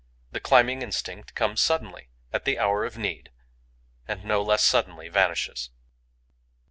The 0.31 0.39
climbing 0.39 0.81
instinct 0.81 1.35
conies 1.35 1.61
suddenly, 1.61 2.09
at 2.33 2.43
the 2.43 2.57
hour 2.57 2.85
of 2.85 2.97
need, 2.97 3.29
and 4.07 4.25
no 4.25 4.41
less 4.41 4.63
suddenly 4.65 5.09
vanishes. 5.09 5.69